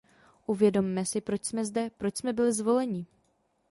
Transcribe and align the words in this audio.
Uvědomme 0.45 1.05
si, 1.05 1.21
proč 1.21 1.45
jsme 1.45 1.65
zde, 1.65 1.89
proč 1.97 2.17
jsme 2.17 2.33
byli 2.33 2.53
zvoleni. 2.53 3.05